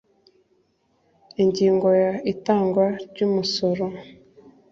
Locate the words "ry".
3.09-3.19